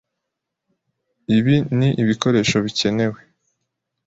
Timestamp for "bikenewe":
2.65-3.19